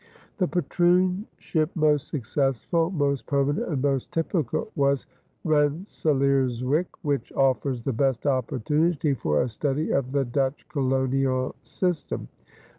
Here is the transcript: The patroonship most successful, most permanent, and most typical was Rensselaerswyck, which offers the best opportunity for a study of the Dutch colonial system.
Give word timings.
The 0.39 0.47
patroonship 0.47 1.69
most 1.75 2.07
successful, 2.07 2.89
most 2.89 3.27
permanent, 3.27 3.67
and 3.69 3.83
most 3.83 4.11
typical 4.11 4.71
was 4.75 5.05
Rensselaerswyck, 5.45 6.87
which 7.03 7.31
offers 7.33 7.83
the 7.83 7.93
best 7.93 8.25
opportunity 8.25 9.13
for 9.13 9.43
a 9.43 9.47
study 9.47 9.91
of 9.91 10.11
the 10.11 10.25
Dutch 10.25 10.67
colonial 10.69 11.53
system. 11.61 12.29